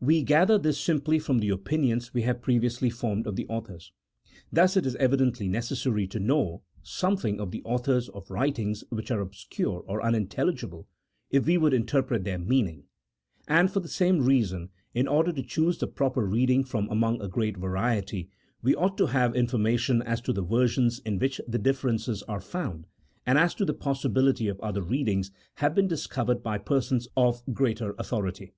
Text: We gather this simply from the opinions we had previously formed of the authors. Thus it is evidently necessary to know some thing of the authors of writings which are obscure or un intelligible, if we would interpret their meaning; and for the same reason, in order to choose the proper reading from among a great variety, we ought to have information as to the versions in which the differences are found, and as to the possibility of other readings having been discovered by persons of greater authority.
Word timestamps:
We 0.00 0.22
gather 0.22 0.56
this 0.56 0.78
simply 0.80 1.18
from 1.18 1.40
the 1.40 1.48
opinions 1.48 2.14
we 2.14 2.22
had 2.22 2.42
previously 2.42 2.90
formed 2.90 3.26
of 3.26 3.34
the 3.34 3.48
authors. 3.48 3.90
Thus 4.52 4.76
it 4.76 4.86
is 4.86 4.94
evidently 5.00 5.48
necessary 5.48 6.06
to 6.06 6.20
know 6.20 6.62
some 6.84 7.16
thing 7.16 7.40
of 7.40 7.50
the 7.50 7.60
authors 7.64 8.08
of 8.10 8.30
writings 8.30 8.84
which 8.90 9.10
are 9.10 9.18
obscure 9.18 9.80
or 9.88 10.00
un 10.00 10.14
intelligible, 10.14 10.86
if 11.28 11.44
we 11.46 11.58
would 11.58 11.74
interpret 11.74 12.22
their 12.22 12.38
meaning; 12.38 12.84
and 13.48 13.68
for 13.68 13.80
the 13.80 13.88
same 13.88 14.24
reason, 14.24 14.68
in 14.94 15.08
order 15.08 15.32
to 15.32 15.42
choose 15.42 15.76
the 15.78 15.88
proper 15.88 16.24
reading 16.24 16.62
from 16.62 16.88
among 16.88 17.20
a 17.20 17.26
great 17.26 17.56
variety, 17.56 18.30
we 18.62 18.76
ought 18.76 18.96
to 18.98 19.06
have 19.06 19.34
information 19.34 20.02
as 20.02 20.20
to 20.20 20.32
the 20.32 20.40
versions 20.44 21.00
in 21.00 21.18
which 21.18 21.40
the 21.48 21.58
differences 21.58 22.22
are 22.28 22.40
found, 22.40 22.86
and 23.26 23.38
as 23.38 23.56
to 23.56 23.64
the 23.64 23.74
possibility 23.74 24.46
of 24.46 24.60
other 24.60 24.82
readings 24.82 25.32
having 25.56 25.74
been 25.74 25.88
discovered 25.88 26.44
by 26.44 26.58
persons 26.58 27.08
of 27.16 27.42
greater 27.52 27.96
authority. 27.98 28.54